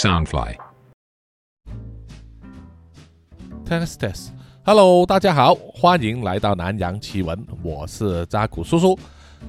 [0.00, 0.54] Soundfly。
[3.66, 8.98] Test test，Hello，大家好，欢迎来到南洋奇闻，我是扎古叔叔。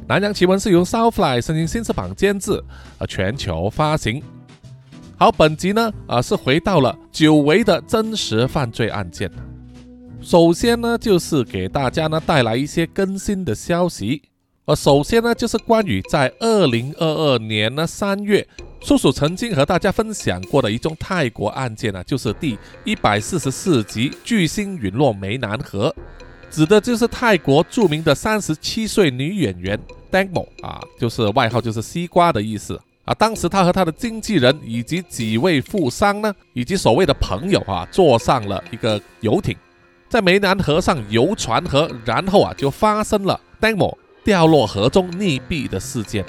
[0.09, 2.62] 南洋奇闻是由 Soundfly 声音新翅膀监制，
[2.97, 4.22] 呃，全球发行。
[5.17, 9.31] 好，本集呢，啊、是回到了久违的真实犯罪案件。
[10.19, 14.22] 首先呢，就是给大家呢带来一些更新的消息。
[14.65, 18.48] 呃，首先呢，就是关于在二零二二年呢三月，
[18.80, 25.94] 叔叔曾经和大家分享过的一宗泰国案件呢，就是第一百四十四集巨星陨落湄南河，
[26.52, 29.80] 指的就是泰国著名的三十七岁女演员
[30.12, 33.16] Dangmo 啊，就是外号就是西瓜的意思啊。
[33.16, 39.58] 当时她和她的经纪人以及几位富商呢，以及所谓的朋友啊，坐上了一个游艇，
[40.08, 46.23] 在湄南河上游船河，然后啊就发生了 Dangmo 掉落河中溺毙的事件。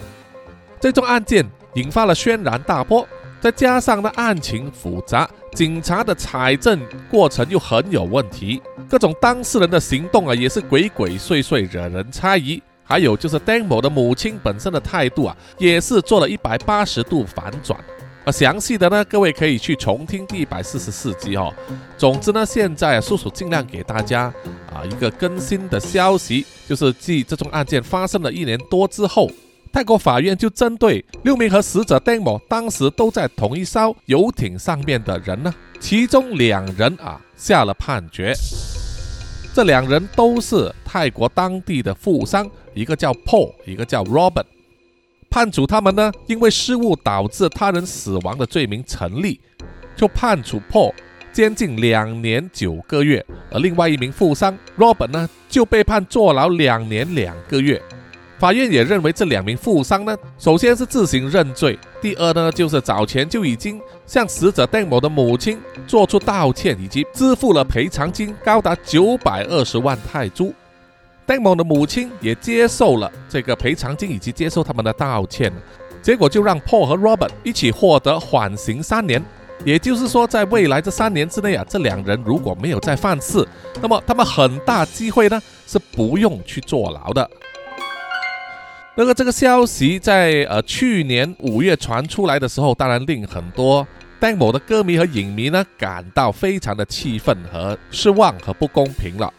[0.80, 3.06] 这宗案件引发了轩然大波，
[3.40, 12.62] 再加上呢案情复杂，警察的采证过程又很有问题，各种当事人的行动啊也是鬼鬼祟祟，惹人猜疑。
[12.84, 17.78] 还有就是 Dan 某的母亲本身的态度啊，也是做了一百八十度反转。
[18.24, 21.52] 啊，详细的呢，各位可以去重听第一百四十四集哦。
[21.98, 24.32] 总之呢，现在叔叔尽量给大家
[24.72, 29.28] 啊一个更新的消息，就是继这宗案件发生了一年多之后，
[29.72, 38.32] 泰国法院就针对六名和死者 Demo 当时都在同一艘游艇上面的人呢，其中两人啊下了判决。
[39.52, 44.44] 这两人都是泰国当地的富商，一个叫 Paul，一个叫 Robert。
[45.32, 49.40] 判处他们呢，因为失误导致他人死亡的罪名成立，
[49.96, 50.94] 就判处破
[51.32, 57.80] 监禁两年九个月，而另外一名富商 Robert 呢，就被判坐牢两年两个月。
[58.38, 70.52] 法院也认为这两名富商呢，首先是自行认罪，第二呢，就是早前就已经向死者邓某的母亲做出道歉，以及支付了赔偿金高达九百二十万泰铢。
[71.26, 75.52] Dangmo 的母亲也接受了这个赔偿金，以及接受他们的道歉，
[76.02, 79.22] 结果就让 Paul 和 Robert 一起获得缓刑三年。
[79.64, 83.46] 也就是说，在未来这三年之内啊，这两人如果没有再犯事，
[83.80, 87.30] 那么他们很大机会呢是不用去坐牢的。
[88.96, 93.86] 那个这个消息在呃去年五月传出来的时候，当然令很多
[94.18, 99.32] 戴某的歌迷和影迷呢感到非常的气愤和失望和不公平了。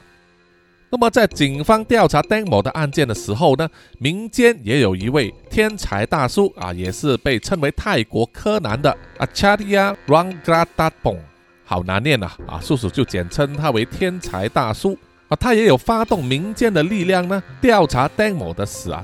[0.93, 3.67] 那么在警方调查 Dangmo 的案件的时候呢，
[3.97, 11.17] 民间也有一位天才大叔啊，也是被称为泰国柯南的 Acharya Rangatapong，
[11.65, 14.95] 好难念呐啊，叔叔就简称他为天才大叔
[15.29, 15.35] 啊。
[15.35, 19.03] 他也有发动民间的力量呢，调查 Dangmo 的死啊。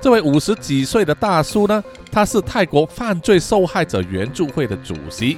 [0.00, 5.36] 这位五十几岁的大叔呢，他是泰国犯罪受害者援助会的主席。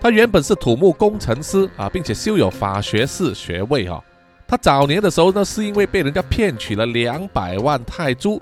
[0.00, 4.02] 他原本是土木工程师啊，并且修有法学士学位哈、
[4.50, 8.36] 他早年的时候呢，是因为被人家骗取了两百万泰铢，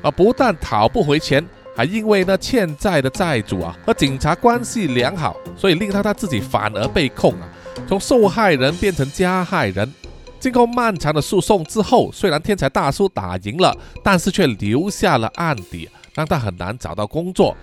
[0.00, 1.46] 啊，不但讨不回钱，
[1.76, 7.48] 还因为呢欠债的债主啊和警察关系良好，所以令他他自己反而被控啊，
[7.86, 9.92] 从受害人变成加害人。
[10.40, 17.54] 经过漫长的诉讼之后，虽然天才大叔打赢了，但是却留下了案底，让他很难找到工作。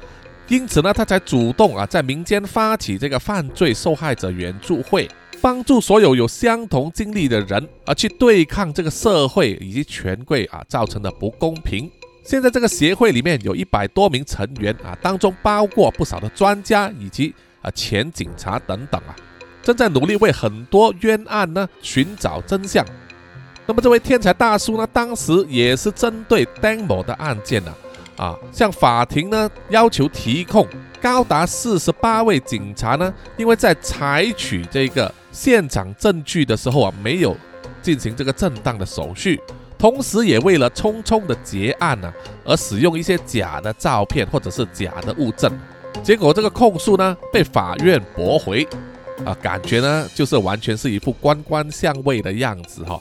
[0.47, 5.09] 因此呢，他才主动啊，在民间发起这个犯罪受害者援助会，
[5.41, 11.89] 帮助所有有相同经历的人啊，去对抗这个社会以及权贵啊造成的不公平。
[12.23, 19.15] 现在这个协会里面有一百多名成员啊，当中包括不少的专家以及啊前警察等等啊。
[19.63, 22.85] 正在努力为很多冤案呢寻找真相。
[23.65, 27.73] 那么这位天才大叔呢，当时也是针对 Demo 的案件呢，
[28.17, 30.67] 啊，向法庭呢要求提控
[31.01, 37.35] 高达四十八位警察呢，因为在采取这个现场证据的时候啊，没有
[37.81, 39.39] 进行这个正当的手续，
[39.77, 42.13] 同时也为了匆匆的结案呢，
[42.45, 45.51] 而使用一些假的照片或者是假的物证，
[46.03, 48.67] 结果这个控诉呢被法院驳回。
[49.23, 52.99] 啊，感觉呢就是完全是一副官官相卫的样子哈、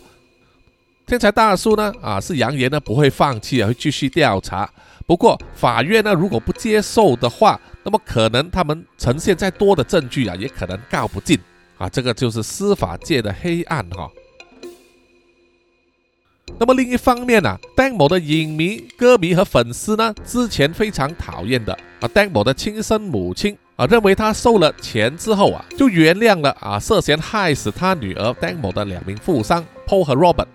[1.06, 4.68] 天才大叔呢啊是扬言呢不会放弃啊，会继续调查。
[5.06, 11.38] 不过法院呢如果不接受的话，那么可能他们呈现再多的证据啊，也可能告不进
[11.80, 11.88] 啊。
[11.88, 14.08] 这个就是司法界的黑暗哈、
[16.58, 30.46] 那么另一方面呢、啊、，Dan 某的影迷、歌迷和粉丝呢，之前非常讨厌的啊，Dan 某的亲生母亲啊，认为他收了钱之后啊，就原谅了啊涉嫌害死他女儿 Dan 某的两名富商 Paul 和 Robert。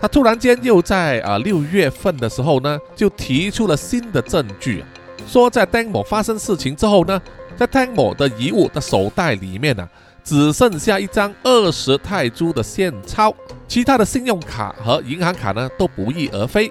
[0.00, 4.84] 他突然间又在啊六月份的时候呢，就提出了新的证据，
[5.26, 7.20] 说在 Dan 某发生事情之后呢
[7.56, 9.88] 在 Tangmo 的遗物的手袋里面呢，
[10.22, 13.34] 只剩下一张二十泰铢的现钞，
[13.66, 16.70] 其他的信用卡和银行卡呢都不翼而飞。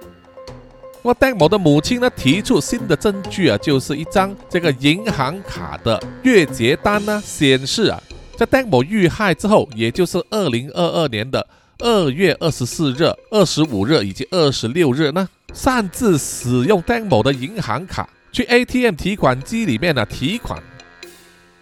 [1.01, 8.01] 那么 Tangmo 的母亲呢提出新的证据啊，就是一张这个银行卡的月结单呢，显示啊，
[8.35, 11.47] 在戴某遇害之后，也就是二零二二年的
[11.79, 20.61] 二月二十四日、二十五日以及二十六日呢，擅自使用戴某的银行卡去 ATM 提款机里面呢提款。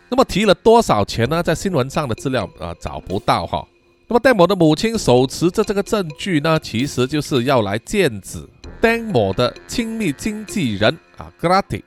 [0.10, 1.44] 那么提了多少钱呢？
[1.44, 3.66] 在新闻上的资料啊找不到哈。
[4.08, 8.42] 那么戴某的母亲手持着这个证据呢，其实就是要来剑指
[8.80, 11.84] 戴某的亲密经纪人啊 g r a t i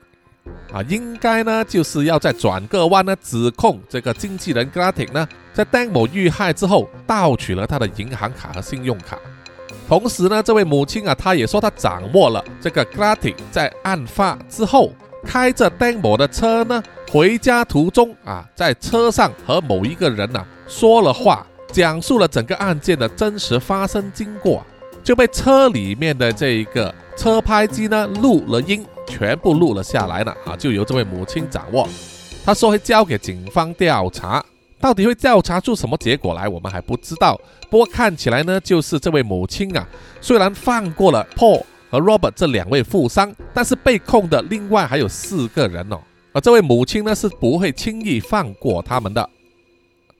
[0.70, 9.18] 啊，应该呢就是要在转个弯呢，指控这个经纪人 g r a t i 呢，在戴某遇害之后盗取了他的银行卡和信用卡。
[9.88, 14.92] 同时呢，这位母亲啊，她也说她掌握了这个 g r a t i 在案发之后
[15.24, 16.82] 开着戴某的车呢。
[17.12, 24.64] 回家途中啊，在车上和某一个人呐说了话，讲述了整个案件的真实发生经过，
[25.02, 31.88] 就被车里面的这一个车拍机呢录了音，全部录了下来了啊，就由这位母亲掌握。
[32.44, 34.40] 他说会交给警方调查，
[34.80, 37.36] 到底会调查出什么结果来，我们还不知道。
[37.68, 39.84] 不过看起来呢，就是这位母亲啊，
[40.20, 45.98] 虽然放过了 Paul 和 Robert 这两位富商，但是被控的另外还有四个人哦。
[46.32, 49.28] 而这位母亲呢是不会轻易放过他们的，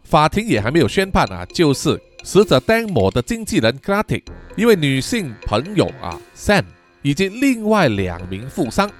[0.02, 4.22] 法庭也还没有宣判啊，就是死者 Dan 某的经纪人 g r a t i
[4.56, 6.64] 一位女性朋友啊 Sam，
[7.02, 8.90] 以及另外两名富商。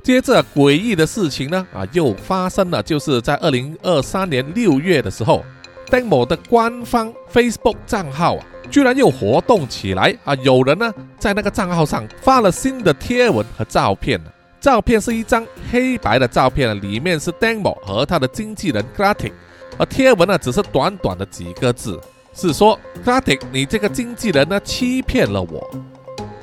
[0.00, 5.44] 接着诡异的事情呢啊又发生了，就是在二零二三年六月的时候
[5.90, 14.20] ，Dan 某的官方 Facebook 账号啊居然又活动起来啊，有人呢在那个账号上发了新的贴文和照片。
[14.60, 19.32] 照片是一张黑白的照片，里面是 Demo 和他的经纪人 g r a t i
[19.78, 22.00] 而贴文呢只是短短的几个字，
[22.34, 25.70] 是说 g r a t i 你这个经纪人呢欺骗了我，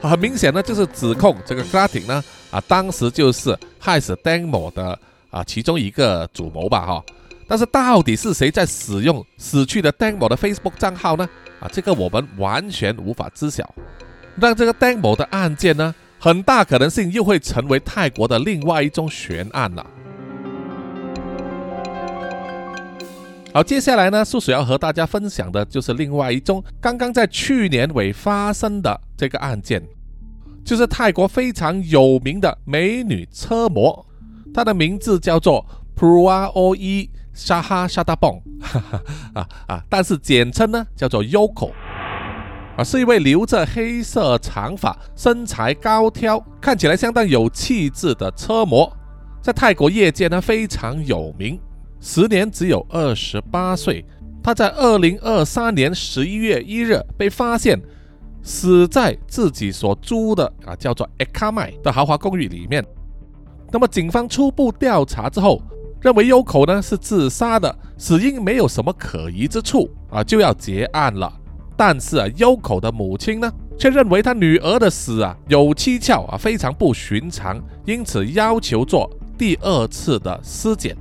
[0.01, 4.97] 很明显呢就是指控这个 g r a t i 呢啊当时就是害死 Demo 的
[5.29, 7.03] 啊其中一个主谋吧哈，
[7.47, 11.27] 但是到底是谁在使用死去的 Demo 的 Facebook 账号呢？
[11.59, 13.69] 啊这个我们完全无法知晓，
[14.39, 15.93] 让这个 Demo 的案件呢？
[16.25, 19.85] 很大可能性又会成为泰国的另外一宗悬案了。
[23.53, 29.79] 好，接下来呢，叔叔要和大家分享的就是另外一宗刚刚在去年尾发生的这个案件，
[30.65, 34.03] 就是泰国非常有名的美女车模，
[34.51, 35.63] 她的名字叫做
[35.95, 38.41] Prue Oe Shaha Shadabong，
[39.35, 41.71] 啊啊，但是简称呢叫做 Yoko。
[42.77, 48.91] 啊，是一位留着黑色长发、身材高挑、看起来相当有气质的车模，
[49.41, 51.57] 在泰国业界呢非常有名。
[52.01, 54.05] 时年只有二十八岁，
[54.43, 57.81] 他在二零二三年十一月一日被发现
[58.43, 62.85] 死在自己所租的啊叫做 Ekamai 的豪华公寓里面。
[63.71, 65.61] 那么警方初步调查之后，
[66.01, 71.33] 认为优口呢是自杀的，死因没有什么可疑之处啊，就要结案了。
[71.77, 80.95] 但是啊，优口的母亲呢，却认为他女儿的死啊有蹊跷啊，非常不寻常，因此要求做第二次的尸检。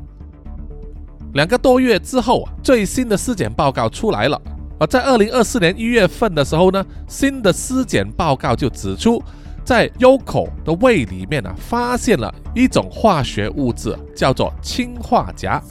[1.35, 4.41] 两个多月之后啊，最新的尸检报告出来了。
[4.79, 9.23] 而在二零二四年一月份的时候呢，新的尸检报告就指出，
[9.65, 15.63] 在优口的胃里面啊，发现了一种化学物质，叫做氰化钾，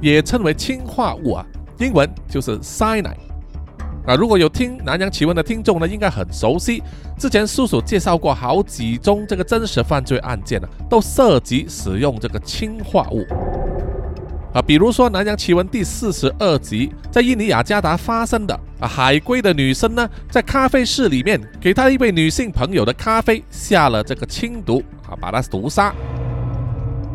[0.00, 1.46] 也称为氰化物啊，
[1.78, 3.27] 英文就是 cyanide。
[4.08, 6.82] 啊，如果有听南洋奇闻的听众呢，应该很熟悉。
[7.18, 13.22] 之前叔叔介绍过好几宗这个真实犯罪案件呢，都涉及使用这个氰化物。
[14.54, 25.94] 啊，比如说南洋奇闻第四十二集，在印尼雅加达发生的啊，海归的女生呢，在咖啡室里面给她一位女性朋友的咖啡下了这个氰毒啊，把她毒杀。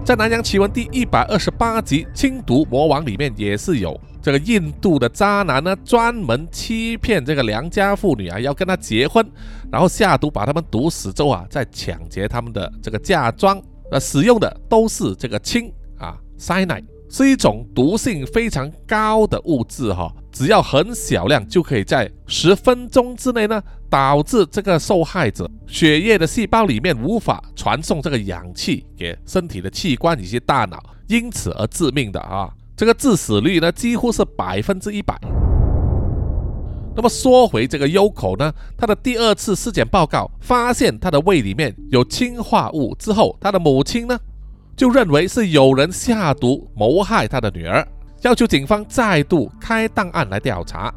[0.05, 3.99] 在南洋奇闻第一百二十八集氰毒魔王里面也是有。
[4.23, 9.23] 这个印度的渣男呢，专门欺骗这个良家妇女啊，要跟他结婚，
[9.69, 13.61] 然后下毒把他们毒死之后啊，再抢劫他们的这个嫁妆。
[13.91, 32.49] 那，使用的都是这个氢啊，cyanide，是一种毒性非常高的物质哈，只要很小量就可以在十分钟之内呢，导致这个受害者血液的细胞里面无法传送这个氧气给身体的器官以及大脑，因此而致命的啊。
[32.75, 35.19] 这个致死率呢，几乎是百分之一百。
[36.95, 44.17] 那么说回这个优口呢，他的第二次尸检报告发现他的胃里面有氰化物之后，他的母亲呢
[44.75, 47.87] 就认为是有人下毒谋害他的女儿，
[48.21, 50.93] 要求警方再度开档案来调查。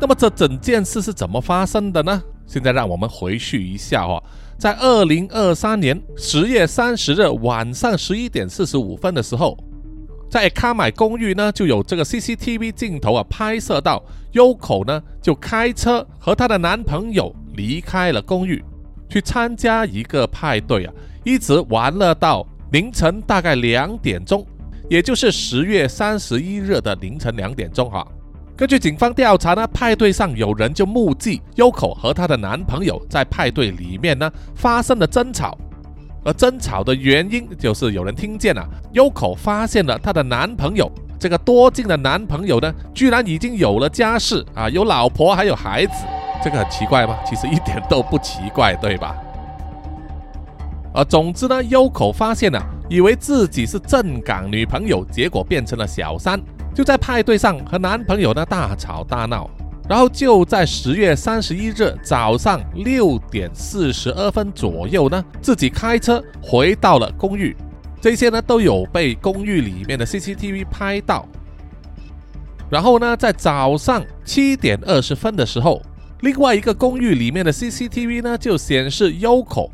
[0.00, 2.22] 那么这整件事是怎么发生的呢？
[2.46, 4.22] 现在让我们回去一下哦，
[4.58, 9.56] 在二零二三年十月三十日晚上十一点四十五分的时候，
[10.34, 18.60] 在卡买公寓呢就有这个 CCTV 镜头啊拍摄到优口呢就开车和她的男朋友离开了公寓，
[19.08, 24.44] 去参加一个派对啊，一直玩了到凌晨大概两点钟，
[24.90, 28.04] 也就是十月三十一日的凌晨两点钟哈。
[28.56, 35.56] 根据警方调查呢，派对上有人就目击优口和她的男朋友在派对里面呢发生了争吵，
[36.24, 45.92] 而争吵的原因就是有人听见了优口发现了她的男朋友这个多金的男朋友呢，居然已经有了家室啊，有老婆还有孩子，
[46.42, 47.16] 这个很奇怪吗？
[47.24, 49.16] 其实一点都不奇怪，对吧？
[50.92, 56.40] 而总之呢，优口发现了，以为自己是正港女朋友，结果变成了小三。
[56.74, 59.48] 就在派对上和男朋友呢大吵大闹，
[59.86, 67.54] 然后就在十月三十一日早上六点四十二分左右呢，自己开车回到了公寓，
[68.00, 71.28] 这些呢都有被公寓里面的 CCTV 拍到。
[72.70, 75.82] 然后呢，在早上七点二十分的时候，
[76.22, 79.70] 另外一个公寓里面的 CCTV 呢就显示优口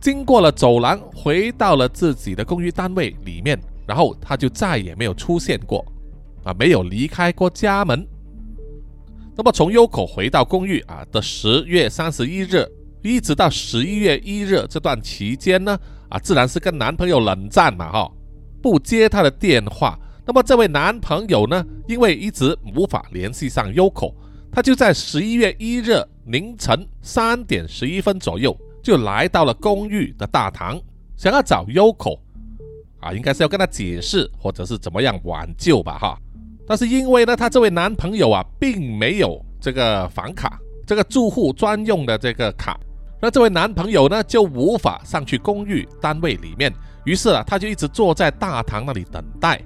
[0.00, 5.84] 经过了走廊，回到了自己的公寓单位里面，然后他就再也没有出现过。
[6.42, 8.04] 啊，没有离开过家门。
[9.34, 12.66] 那么从优口回到公寓啊的十月三十一日，
[13.02, 15.78] 一直到十一月一日这段期间呢，
[16.10, 18.12] 啊，自然是跟男朋友冷战嘛，哈，
[18.60, 19.98] 不接他的电话。
[20.24, 24.14] 那么这位男朋友呢，因为一直无法联系上优口，
[24.52, 30.80] 他就在十一月一日凌晨三点十一分左右，就来到了公寓的大堂，
[31.16, 32.20] 想要找优口，
[33.00, 36.18] 啊，应该是要跟他解释，或者是怎么样挽救吧，哈。
[36.66, 42.78] 但是因为呢，她这位男朋友啊，并没有这个房卡，这个住户专用的这个卡，
[43.20, 46.72] 那这位男朋友呢，就无法上去公寓单位里面。
[47.04, 49.60] 于是啊，他就一直坐在大堂那里等待，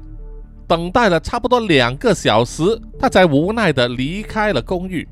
[0.66, 2.62] 等待了差不多两个小时，
[2.98, 5.06] 他才无奈的离开了公寓。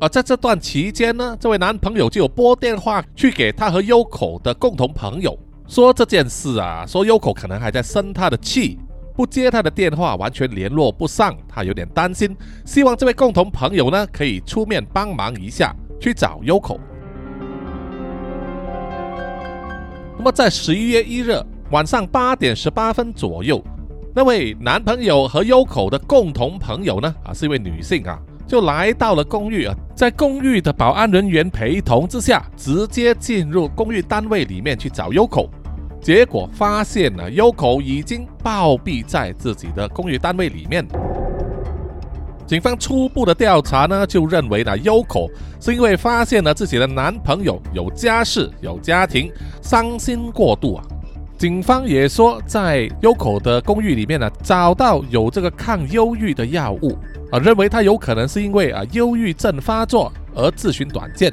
[0.00, 8.78] 而在这段期间呢，这位男朋友就拨电话去给他和优口的共同朋友说这件事啊，说优口可能还在生他的气。
[9.22, 16.80] 不接他的电话，完全联络不上，他有点担心，希望这位共同朋友呢可以出面帮忙一下，去找优口。
[20.18, 23.62] 那么在十一月一日晚上八点十八分左右，
[24.12, 35.48] 那位男朋友和优口的共同朋友呢，啊是一位女性啊，就来到了公寓啊，在公寓的保安人员陪同之下，直接进入公寓单位里面去找优口。
[36.02, 40.84] 结果发现呢，优口已经暴毙在自己的公寓单位里面。
[42.44, 45.30] 警方初步的调查呢，就认为呢，优口
[45.60, 49.32] 是因为发现了自己的男朋友有家室、有家庭，
[49.62, 50.84] 伤心过度啊。
[51.38, 56.98] 警方也说，在优口的公寓里面呢，找到有这个抗忧郁的药物
[57.30, 61.32] 啊，认为他有可能是因为啊忧郁症发作而自寻短见。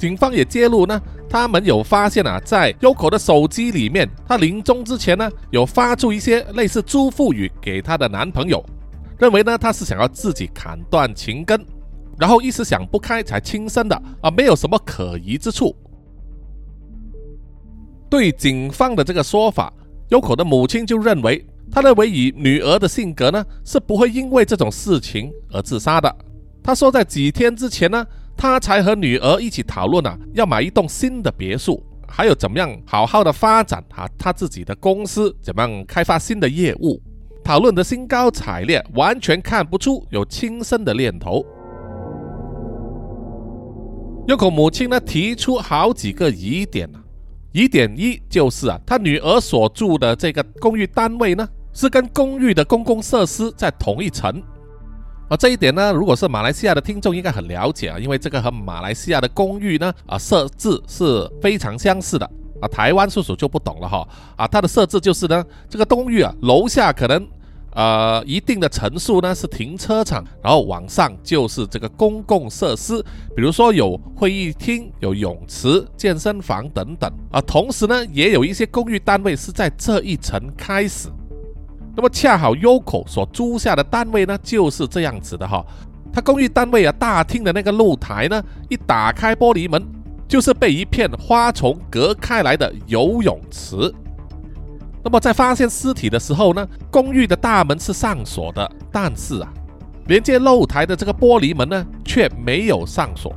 [0.00, 0.98] 警方也揭露呢。
[1.28, 8.64] 他们有发现啊，在优口的手机里面，她临终之前呢，有发出一些类似祝福语给她的男朋友，
[9.18, 11.62] 认为呢她是想要自己砍断情根，
[12.18, 15.76] 然后一时想不开才轻生的啊，没有什么可疑之处。
[18.08, 19.70] 对警方的这个说法，
[20.08, 26.12] 优口的母亲就认为，她认为以女儿的性格呢，是不会因为这种事情而自杀的。
[26.62, 28.04] 她说，在几天之前呢。
[28.40, 36.98] 他才和女儿一起讨论啊，要买一栋新的别墅，还有怎么样好好的发展啊他自己的公司，怎么样开发新的业务，
[37.44, 41.44] 讨论的兴高采烈，完全看不出有轻生的念头。
[44.26, 47.04] 优口母亲呢提出好几个疑点啊，
[47.52, 54.42] 疑点一就是啊，他女儿所住的这个公寓单位呢，是跟公寓的公共设施在同一层。
[55.30, 62.28] 而这一点呢，如果是马来西亚的听众应该很了解啊，因为这个和马来西亚的公寓呢啊设置是非常相似的
[62.60, 62.66] 啊。
[62.66, 64.06] 台湾叔叔就不懂了哈
[64.36, 67.24] 啊，它的设置就是呢，这个公寓啊楼下可能
[67.74, 73.00] 呃一定的层数呢是停车场，然后往上就是这个公共设施，
[73.36, 77.40] 比如说有会议厅、有泳池、健身房等等啊。
[77.42, 81.08] 同时呢，也有一些公寓单位是在这一层开始。
[81.96, 85.64] 那么恰好优口所租下的单位呢，就是这样子的哈。
[86.12, 89.84] 他公寓单位啊，大厅的那个露台呢，一打开玻璃门，
[90.26, 93.92] 就是被一片花丛隔开来的游泳池。
[95.02, 99.52] 那么在发现尸体的时候呢，公寓的大门是上锁的，但是啊，
[100.06, 103.34] 连接露台的这个玻璃门呢却没有上锁。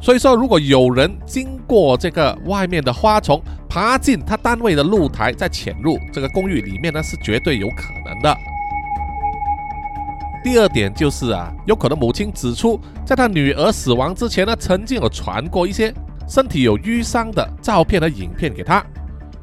[0.00, 8.36] 所以说，如果有人经过这个外面的花丛，爬进他单位的露台，再潜入这个公寓里面呢，是绝对有可能的。
[10.42, 15.92] 第二点就是啊，有可能母亲指出，在他女儿死亡之前呢，曾经有传过一些
[16.26, 18.82] 身体有淤伤的照片和影片给他，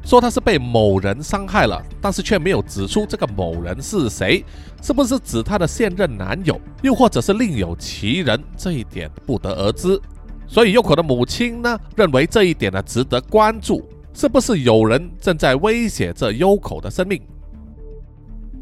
[0.02, 4.44] 说他是被某人伤害了，但是却没有指出这个某人是谁，
[4.82, 10.00] 是不是指他的现任男友，又或者是另有其人，这一点不得而知。
[10.48, 17.20] 所以，优口的母亲呢，认为这一点呢值得关注，是不是有人正在威胁着优口的生命？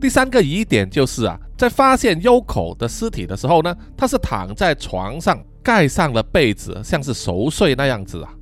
[0.00, 8.34] 第三个疑点就是啊，在发现优口的尸体的时候呢，他是躺在床上，盖上了被子，像是熟睡那样子啊，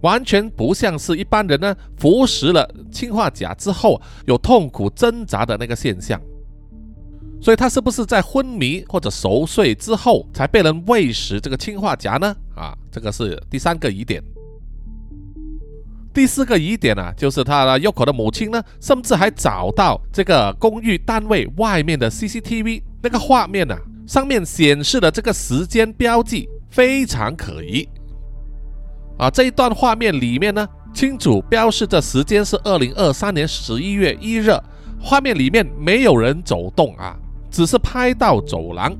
[0.00, 6.20] 完全不像是一般人呢服食了氰化钾之后有痛苦挣扎的那个现象。
[7.44, 12.34] 所以，他是不是在昏迷或者熟睡之后才被人喂食这个氰化钾呢？
[12.54, 14.24] 啊，这个是第三个疑点。
[16.14, 27.86] 第四个疑点呢，就是他的 Yoko 的母亲呢，甚至还找到这个公寓单位外面的 CCTV 那个画面呢，上面显示的这个时间标记非常可疑。
[29.18, 34.50] 啊，这一段画面里面呢，清楚标示着时间是二零二三年十一月一日，
[34.98, 37.14] 画面里面没有人走动啊。
[37.54, 38.92] 只是拍到走廊，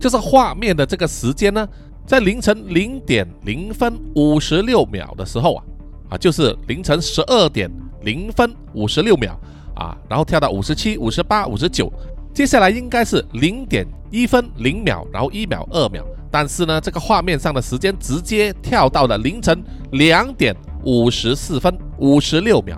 [0.00, 1.64] 就是画面的这个时间呢，
[2.04, 5.62] 在凌晨零点零分五十六秒的时候啊，
[6.08, 7.70] 啊，就是凌晨十二点
[8.02, 9.38] 零分五十六秒
[9.76, 11.88] 啊，然后跳到五十七、五十八、五十九，
[12.34, 19.62] 接下来应该是零点一分零秒，然后一秒、二秒，但是呢，这个画面上的时间直接跳到了凌晨
[19.92, 20.52] 两点
[20.82, 22.76] 五十四分五十六秒，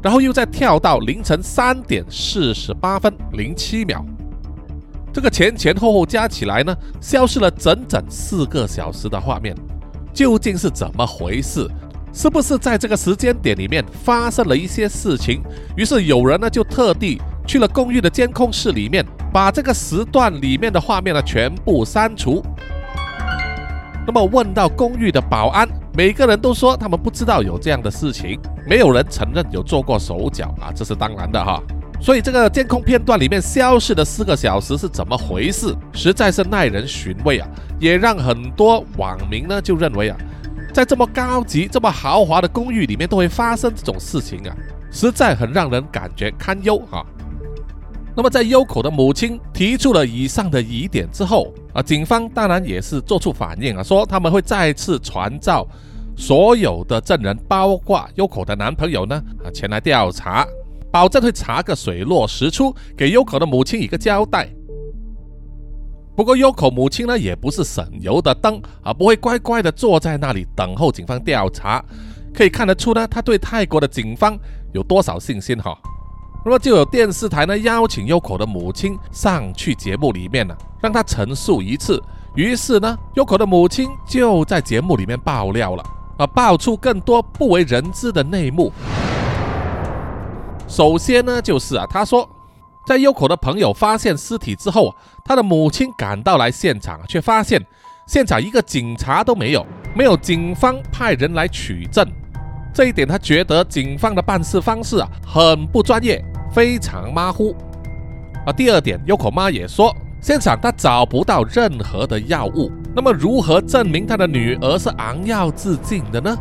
[0.00, 4.06] 然后又再跳到凌晨三点四十八分零七秒。
[5.12, 9.54] 这个前前后后加起来呢，消失了整整四个小时的画面，
[10.14, 11.68] 究竟是怎么回事？
[12.14, 15.42] 是不是在这个时间点里面发生了一些事情？
[15.76, 22.42] 于是有人呢就特地去了公寓的监控室里面，把这个时段里面的画面呢全部删除。
[24.06, 31.62] 那么问到公寓的保安，每个人都说他们不知道有这样的事情，没有人承认有做过手脚啊，这是当然的哈。
[32.02, 35.72] 所以这个监控片段里面消失的四个小时是怎么回事？
[35.92, 37.48] 实在是耐人寻味啊！
[37.78, 40.18] 也让很多网民呢就认为啊，
[40.74, 44.56] 在这么高级、这么豪华的公寓里面都会发生这种事情啊，
[44.90, 47.06] 实在很让人感觉堪忧啊。
[48.16, 55.64] 那么在优口的母亲提出了以上的疑点之后啊，警方当然也是做出反应啊，说他们会再次传召
[56.16, 60.44] 所有的证人，包括优口的男朋友呢啊前来调查。
[60.92, 64.48] 保证会查个水落石出，给优口的母亲一个交代。
[66.14, 71.82] 不过优口母亲呢，也不是省油的灯啊，不会乖乖的坐在那里等候警方调查。
[72.34, 74.38] 可以看得出呢，他对泰国的警方
[74.74, 75.74] 有多少信心哈。
[76.44, 82.02] 那么就有电视台呢邀请优口的母亲上去节目里面呢，让他陈述一次。
[82.34, 85.82] 于是呢，优口的母亲就在节目里面爆料了
[86.18, 88.70] 啊，爆出更多不为人知的内幕。
[90.72, 92.26] 首先呢，就是啊，他说，
[92.86, 97.62] 在优口的朋友发现尸体之后，他的母亲赶到来现场，却发现
[98.06, 102.10] 现场一个警察都没有，没有警方派人来取证，
[102.72, 107.54] 这一点他觉得警方的办事方式啊很不专业，非常马虎。
[108.46, 116.34] 啊，第二点，优口妈也说，现场他找不到任何的药物，那么如何证明他的女儿是昂药自尽的呢？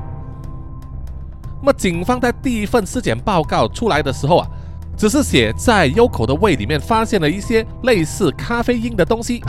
[1.64, 4.48] 那么，警方在第一份尸检报告出来的时候啊，
[4.98, 9.44] 只是写在优口的胃里面发现了一些类似咖啡因的东西，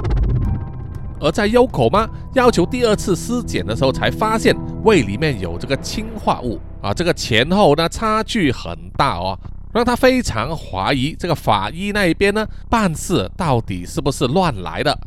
[1.18, 9.38] 而在优口妈要求第二次尸检的时候，才发现胃里面有这个氰化物啊，这个前后呢差距很大哦，
[9.72, 14.98] 让他非常怀疑这个法医那一边呢办事到底是不是乱来的。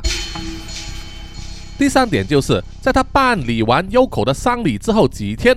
[1.78, 5.56] 第三点就是在他办理完优口的丧礼之后几天。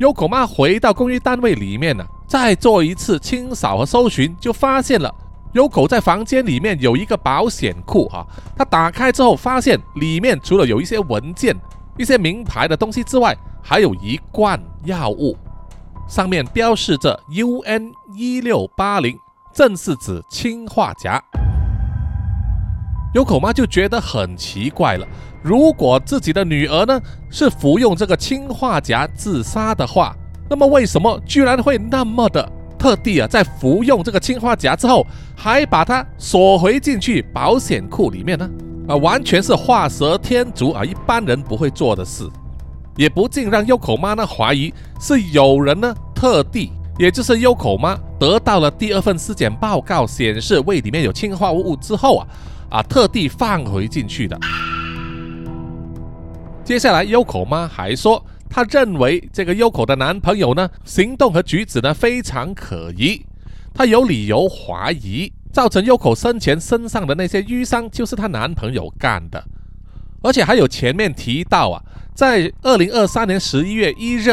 [0.00, 5.14] 优口妈回到公寓单位里面呢，再做一次清扫和搜寻，就发现了
[5.52, 8.26] 优口在房间里面有一个保险库啊。
[8.56, 11.54] 他打开之后，发现里面除了有一些文件、
[11.98, 15.36] 一些名牌的东西之外，还有一罐药物，
[16.08, 19.14] 上面标示着 UN 一六八零，
[19.52, 21.22] 正是指氰化钾。
[23.14, 25.06] 优口妈就觉得很奇怪了。
[25.42, 30.14] 如果自己的女儿呢是服用这个氰化钾自杀的话，
[30.48, 32.46] 那么为什么居然会那么的
[32.78, 38.48] 特地啊，在服用这个氰化钾之后，还把它锁回进去保险库里面呢？
[38.88, 42.28] 啊，完全是画蛇添足啊，一般人不会做的事，
[42.96, 52.26] 也不禁让优口妈呢怀疑是有人呢特地，也就是优口妈得到了第二份尸检报告显示胃里面有氰化物之后啊，
[52.70, 54.38] 啊特地放回进去的。
[56.64, 63.20] 接下来，优口妈还说，她认为这个优口的男朋友呢，行动和举止呢非常可疑，
[63.74, 69.44] 她有理由怀疑，造成优口生前身上的那些淤伤就是她男朋友干的，
[70.22, 71.82] 而且还有前面提到啊，
[72.14, 74.30] 在二零二三年十一月一日，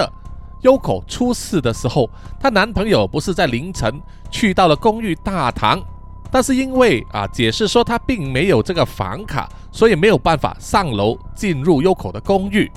[0.61, 2.07] 优口出事的时候，
[2.39, 3.91] 她男朋友不是在凌晨
[4.29, 5.83] 去到了公寓大堂。
[6.31, 12.69] 但是因为啊，解释说他并没有这个房卡，所以没有办法上楼进入优口的公寓。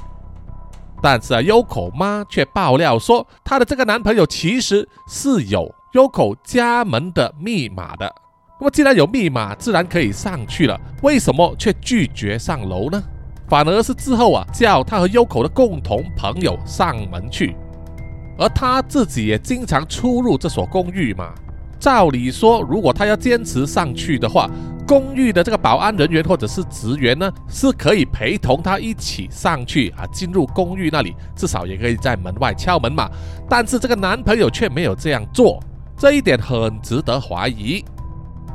[1.02, 8.14] 但是啊，优口妈却爆料说，她的这个男朋友其实是有优口家门的密码的。
[8.60, 13.02] 那么既然有密码，自然可以上去了，为什么却拒绝上楼呢？
[13.48, 17.56] 反而是之后啊，叫他和优口的共同朋友上门去，
[18.38, 21.34] 而他自己也经常出入这所公寓嘛。
[21.80, 24.48] 照理说，如果他要坚持上去的话，
[24.86, 33.08] 公寓的这个保安人员或者是职员呢，是可以陪同他一起上去啊，进入公寓那里，至少也可以在门外敲门嘛。
[33.48, 35.58] 但是这个男朋友却没有这样做，
[35.96, 37.84] 这一点很值得怀疑。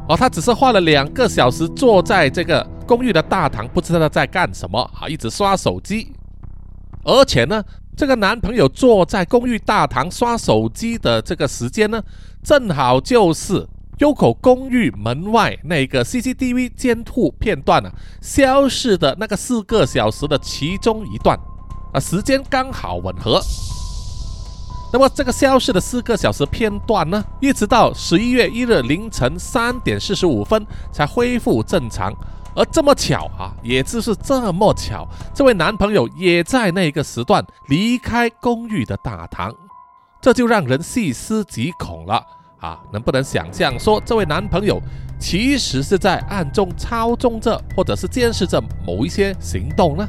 [0.08, 6.14] 哦，他只是花了两个小时坐在这个公寓的大堂，不知道他在干什么啊，一直刷手机。
[7.04, 7.64] 而且呢，
[7.98, 12.04] 这个男朋友坐在公寓大堂刷手机的这个时间呢？
[12.44, 13.66] 正好就是
[14.00, 17.90] 优口公寓门外那个 CCTV 监控片段啊
[18.22, 21.40] 消失的那个四个小时的其中一段
[21.94, 23.42] 啊，时间刚好吻合。
[24.92, 32.14] 那么这个消失的四个小时片段呢，一直到十一月一日凌晨三点四十五分才恢复正常。
[32.56, 39.54] 而这么巧啊，也就是这么巧，这位男朋友也在那个时段离开公寓的大堂。
[40.22, 42.26] 这就让人细思极恐了
[42.60, 42.80] 啊！
[42.92, 44.82] 能不能想象说，这位男朋友
[45.20, 50.08] 其实是在暗中操纵着，或者是监视着某一些行动呢？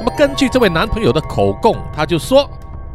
[0.00, 2.50] 那么根据这位男朋友的口供，他就说，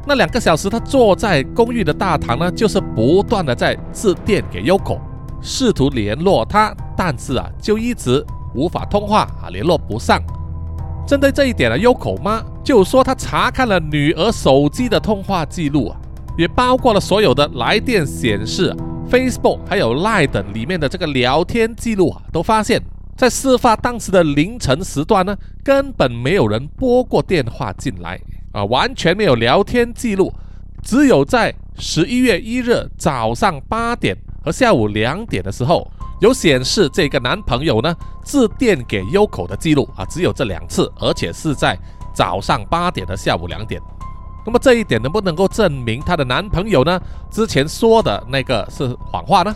[0.05, 4.99] 那两个小时他坐在公寓的大堂呢，就是不断的在致电给优口，
[5.43, 8.25] 试图联络他，但是啊，就一直
[8.55, 10.19] 无法通话啊，联络不上。
[11.05, 15.97] 针对这一点呢，优口妈就说她查看了女儿手机的通话记录啊，
[16.37, 18.73] 也包括了所有的来电显示、
[19.11, 22.81] Facebook 还有 Line 等里面的这个聊天记录啊，都发现，
[23.17, 28.17] 在事发当时的凌晨时段呢，根本没有人拨过电话进来
[28.53, 30.33] 啊，完全没有聊天记录，
[30.81, 35.89] 只有在十一月一日早上八点和下午两点的时候。
[36.19, 41.77] 有显示这个男朋友呢致电给优口的记录啊，只有这两次，而且是在
[42.13, 43.81] 早上八点和下午两点。
[44.45, 46.97] 那么这一点能不能够证明她的男朋友呢
[47.29, 49.53] 之前说的那个是谎话呢？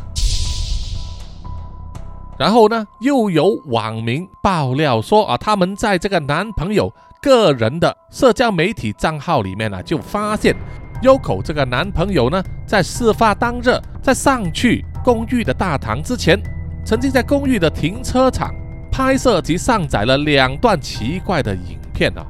[2.38, 10.54] 然后呢，又有网民爆料说啊，他们在这个男朋友个人的社交媒体账号里面呢，就发现
[11.01, 16.39] 优口这个男朋友呢，在事发当日在上去公寓的大堂之前。
[16.83, 18.55] 曾经在公寓的停车场
[18.89, 22.25] 拍摄及上载了两段奇怪的影片啊。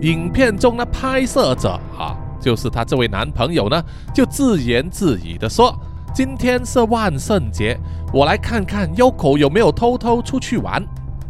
[0.00, 5.78] 影片中的拍摄者啊，就是他这位男朋友呢，就自言自语的说
[6.14, 7.78] ：“今天是万圣节，
[8.14, 10.82] 我来看看优口有没有偷偷出去玩。”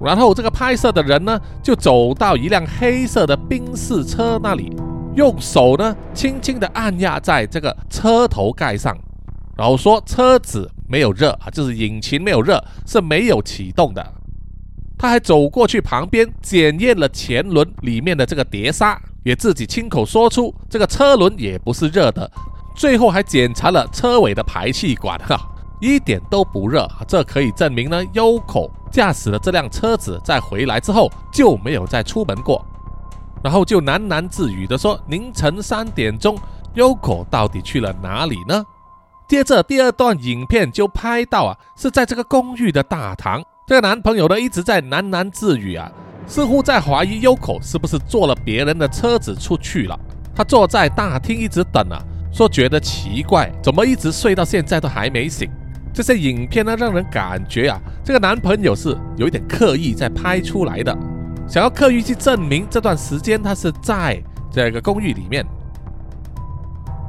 [0.03, 4.75] 然后这个拍摄的人呢，就走到一辆黑色的宾士车那里，
[5.15, 8.97] 用手呢轻轻的按压在这个车头盖上。
[9.57, 14.15] 然后说车子没有热啊，就是引擎没有热，是没有启动的。
[14.97, 22.31] 他还走过去旁边检验了前轮里面的这个碟刹，也自己亲口说出这个车轮也不是热的。
[22.75, 25.39] 最后还检查了车尾的排气管，哈，
[25.81, 26.89] 一点都不热。
[27.09, 32.65] 这可以证明呢，优口驾驶了这辆车子在回来之后就没有再出门过。
[33.43, 36.39] 然后就喃喃自语的说：“凌晨三点钟，
[36.75, 38.63] 优口到底去了哪里呢？”
[39.27, 45.91] 接着第二段影片就拍到啊，是在这个公寓的大堂，这个男朋友呢一直在喃喃自语啊，
[46.27, 49.99] 似乎在怀疑优口是不是坐了别人的车子出去了。
[50.35, 55.49] 他坐在大厅一直等啊，说觉得奇怪，怎么一直睡到现在都还没醒。
[56.03, 60.97] 这些影片呢，让人感觉啊，这个男朋友是有一点刻意在拍出来的，
[61.47, 64.19] 想要刻意去证明这段时间他是在
[64.51, 65.45] 这个公寓里面。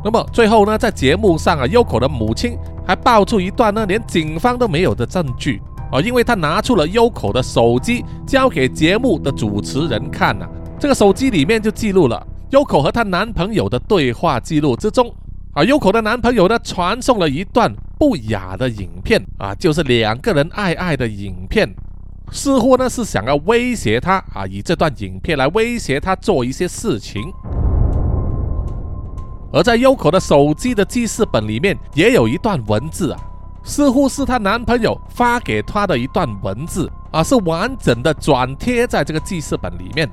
[0.03, 10.45] 那么最后呢，在节目上啊优口的母亲还爆出一段呢，连警方都没有的证据啊，因为他拿出了优口的手机，交给节目的主持人看呐，
[10.77, 15.15] 这个手机里面就记录了优口和她男朋友的对话记录之中
[15.53, 21.71] 啊优口的男朋友呢传送了一段不雅的影片啊，就是两个人爱爱的影片，
[22.31, 27.21] 似乎呢是想要威胁他啊，以这段影片来威胁他做一些事情。
[29.53, 33.19] 而在优可的手机的记事本里面，也有一段文字啊，
[33.61, 40.09] 似乎是她男朋友发给她的一段文字啊，是完整的转贴在这个记事本里面。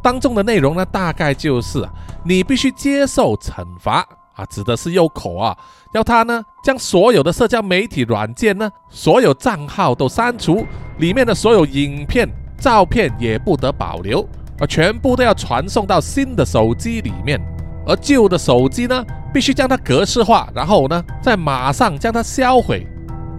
[0.00, 1.84] 当中的内容呢，大概就是，
[2.24, 5.56] 你必须接受惩罚啊，指的是 Yoko 啊，
[5.92, 10.66] 要他呢将所有的社交媒体软件呢，所有账号都删除，
[10.98, 14.22] 里面的所有影片、照片也不得保留
[14.58, 17.40] 啊，全部都要传送到新的手机里面。
[17.84, 22.86] 而旧的手机呢，必须将它格式化，然后呢，再马上将它销毁，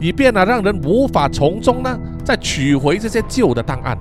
[0.01, 3.97] 以便呢，让人无法从中呢再取回这些旧的档案。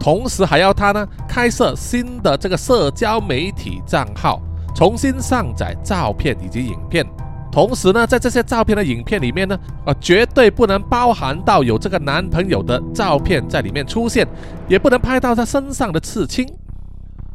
[0.00, 4.40] 同时还要他呢开设新的这个社交媒体账号，
[4.74, 7.06] 重新上载照片以及影片。
[7.50, 14.26] 同时呢，在这些照片的影片里面呢，啊，绝对不能包含到有这个男朋友的照片在里面出现，
[14.66, 16.48] 也不能拍到他身上的刺青。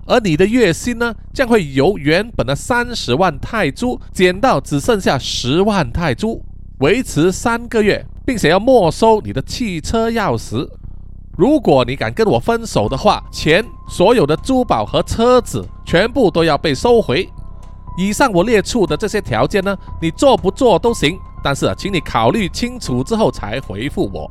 [0.08, 6.41] 而你的月薪呢，将会由原本的三十万泰铢减到只剩下十万泰铢，
[6.80, 10.67] 维持三个月，并且要没收你的汽车钥匙。
[11.38, 17.30] 如果你敢跟我分手的话，钱、所有的珠宝和车子全部都要被收回。
[17.97, 24.30] 以上我列出的这些条件呢，你做不做都行，但是啊，请你考虑清楚之后才回复我。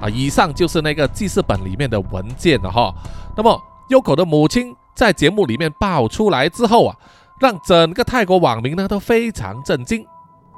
[0.00, 2.94] 啊，以上就是那个记事本里面的文件了哈。
[3.36, 3.60] 那么。
[3.86, 6.96] Yoko 的母亲在节目里面爆出来之后啊，
[7.38, 10.02] 让整个泰国网民呢都非常震惊，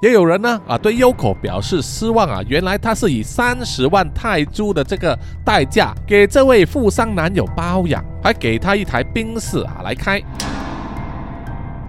[0.02, 10.22] 也有人呢啊对 Yoko 表示失望啊，原来他是以三十万泰铢的这个代价给这位富商男友包养，还给他一台宾士啊来开。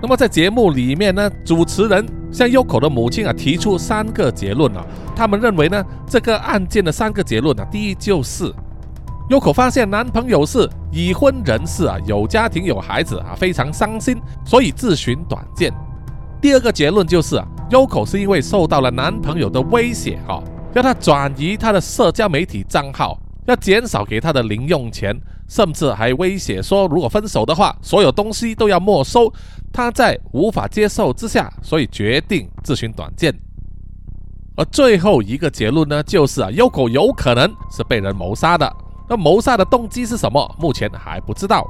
[0.02, 8.54] 那么在节目里面呢，主持人向 Yoko 的母亲啊提出三个结论啊，他们认为呢这个案件的三个结论啊，第一就是。
[9.30, 15.70] 优口发现男朋友是已婚人士啊，有家庭有孩子啊，非常伤心，所以自寻短见。
[16.40, 20.42] 第二个结论就是啊，优口是因为受到了男朋友的威胁啊，
[20.74, 25.14] 要他转移他的社交媒体账号，要减少给他的零用钱，
[25.50, 29.32] 甚至还威胁说如果分手的话，所有东西都要没收。
[29.74, 33.38] 他在无法接受之下，所以决定自寻短见。
[34.56, 38.74] 而最后一个结论呢，就是啊，优口有可能是被人谋杀的。
[39.10, 40.56] 那谋杀的动机是什么？
[40.58, 41.66] 目前还不知道。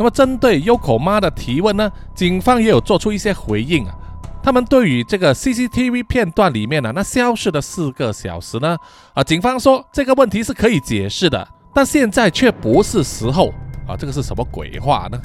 [0.00, 3.94] 那么针对优口妈的提问呢，警方也有做出一些回应啊。
[4.42, 8.78] 他们对于这个 CCTV 片段里面呢，那消失的四个小时呢，
[9.12, 13.52] 啊，警方说这个问题是可以解释的，但现在却不是时候
[13.86, 15.20] 啊，这个是什么鬼话呢？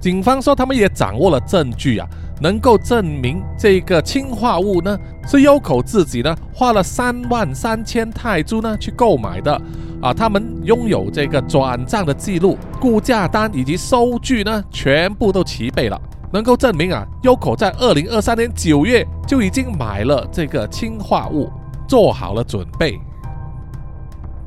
[0.00, 2.08] 警方说他们也掌握了证据啊。
[2.42, 9.60] 能够证明这个氰化物呢是优口自己呢花了三万三千泰铢呢去购买的
[10.00, 16.00] 啊，他们拥有这个转账的记录、估价单以及收据呢，全部都齐备了，
[16.32, 21.50] 能够证明啊，，Yoko 在二零二三年九月就已经买了这个氢化物，
[21.86, 22.98] 做好了准备。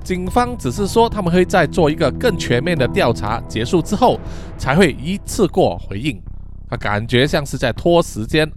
[0.03, 4.19] 警方只是说他们会在做一个更全面的调查结束之后，
[4.57, 6.21] 才会一次过回应。
[6.69, 8.51] 他感觉像是在拖时间，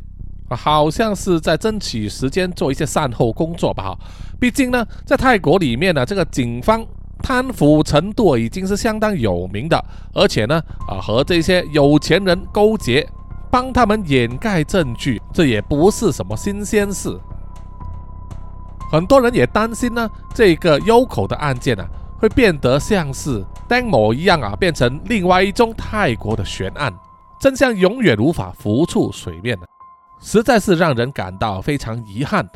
[0.50, 3.84] 好像是在争取时间做一些善后工作吧。
[3.84, 3.98] 哈，
[4.38, 6.84] 毕竟呢，在泰国里面呢，这个警方
[7.22, 13.04] 贪腐程度已经是相当有名的，而且呢，啊，和这些有钱人勾结，
[13.50, 17.18] 帮他们掩盖证据，这也不是什么新鲜事。
[18.92, 21.84] 很多人也担心呢，这个优口的案件啊，
[22.20, 26.94] 会变得像是 Demo 一样啊，变成另外一宗泰国的悬案。
[27.40, 29.66] 真相永远无法浮出水面的，
[30.20, 32.52] 实在是让人感到非常遗憾的。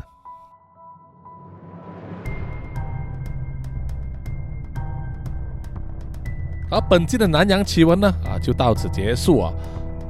[6.69, 9.51] 好，本期的南洋奇闻呢，啊，就到此结束啊！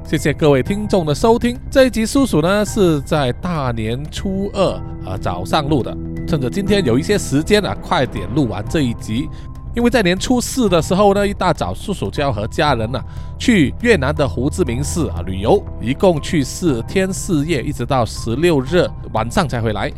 [0.04, 1.58] 谢谢各位听众的收听。
[1.70, 4.72] 这一集叔叔呢是在大年初二
[5.04, 9.28] 啊早上录的，趁着今天有一些时间啊，快点录完这一集。
[9.74, 13.02] 因为在年初四的时候呢，一大早叔叔就要和家人呢
[13.38, 19.90] 去越南的胡志明市啊旅游，一共去四天四夜，一直到十六日晚上才回来。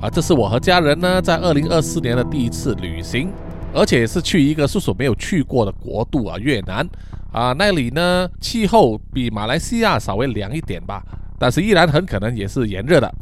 [0.00, 3.32] 啊，这是我和家人呢在二零二四年的第一次旅行，
[3.74, 6.88] 而且是去一个叔叔没有去过的国度啊，越南。
[7.32, 11.02] 啊，那里呢气候比马来西亚稍微凉一点吧，
[11.38, 13.14] 但是依然很可能也是炎热的。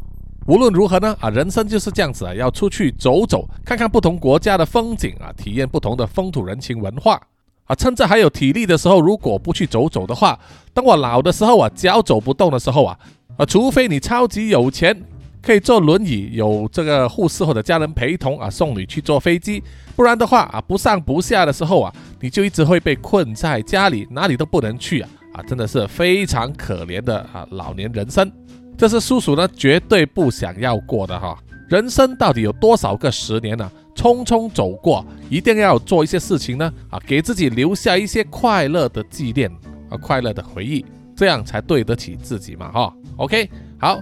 [0.47, 7.21] 无论如何呢，啊，人生就是这样子啊，要出去走走，看看不同国家的风景啊，体验不同的风土人情文化
[7.65, 7.75] 啊。
[7.75, 10.39] 趁着还有体力的时候，如果不去走走的话，
[10.73, 12.97] 等我老的时候啊，脚走不动的时候啊，
[13.35, 15.03] 啊，除非你超级有钱。
[15.39, 19.63] 可以坐轮椅，有这个护士或者家人陪同啊，送你去坐飞机。
[19.95, 28.29] 不然的话啊，不上不下的时候啊，你就一直会被困在家里，哪里都不能去啊啊，真的是非常可怜的啊老年人生。
[28.77, 31.37] 这是叔叔呢绝对不想要过的哈。
[31.67, 33.69] 人生到底有多少个十年呢？
[33.95, 39.51] 匆匆走过，一定要做一些事情呢啊，给自己留下一些快乐的纪念
[39.89, 40.85] 啊，快乐的回忆，
[41.15, 42.93] 这样才对得起自己嘛哈。
[43.17, 43.99] OK，好。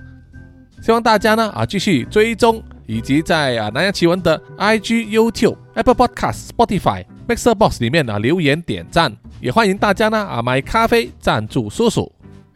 [0.81, 12.11] 希望大家呢啊继续追踪，以及在啊南洋奇闻的 IG、YouTube、Apple Podcast、Spotify、Mixer Box 里面啊留言点赞，也欢迎大家呢啊买咖啡赞助叔叔。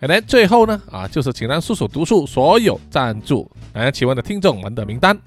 [0.07, 5.17] 来，最后呢啊就是请让叔叔读出所有赞助南洋奇闻的听众们的名单。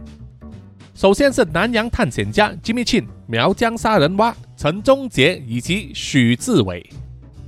[0.95, 6.89] 首先是南洋探险家 Jimmy Chin、苗疆杀人蛙陈忠杰以及许志伟，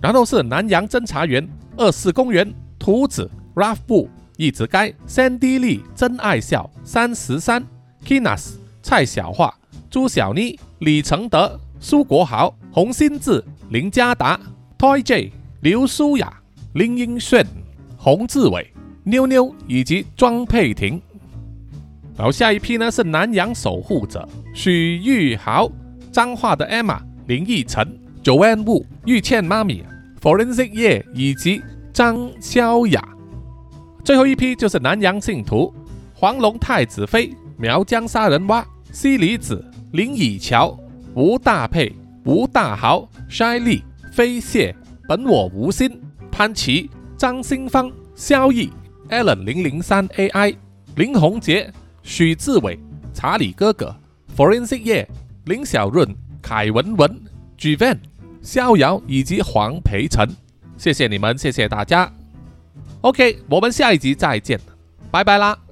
[0.03, 4.09] 然后是南洋侦查员二四公园图子 Ralph 布。
[4.37, 7.65] 一直该三 D 丽真爱笑三十三
[8.05, 9.55] Kinas 蔡小桦
[9.89, 14.39] 朱小妮李承德苏国豪洪新志林家达
[14.77, 16.43] Toy J 刘舒雅
[16.75, 17.47] 林英炫
[17.97, 18.69] 洪志伟
[19.05, 21.01] 妞妞以及庄佩婷。
[22.17, 25.71] 然后下一批呢是南洋守护者许玉豪
[26.11, 29.85] 彰化的 Emma 林奕晨 Joanne Wu 玉倩妈咪
[30.21, 33.09] Forensic 叶以及张潇雅。
[34.05, 35.73] 最后一批就是南洋信徒
[36.13, 40.77] 黄龙太子妃苗疆杀人蛙西里子林以乔
[41.15, 44.75] 吴大佩吴大豪筛利飞蟹
[45.07, 46.01] 本我无心
[46.37, 48.69] 潘琪张新芳萧毅
[49.09, 50.57] Allen 零零三 AI
[50.97, 52.77] 林宏杰许志伟
[53.13, 53.95] 查理哥哥
[54.37, 55.09] Forensic 叶
[55.45, 57.21] 林小润凯文文
[57.57, 57.99] Gvan
[58.43, 60.29] 逍遥以及黄培成，
[60.77, 62.13] 谢谢你们，谢谢大家。
[63.03, 64.59] OK，我们下一集再见，
[65.13, 65.64] 拜拜啦。